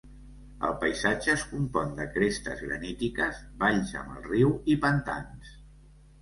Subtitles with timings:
[0.67, 5.55] El paisatge es compon de crestes granítiques, valls amb el riu i pantans.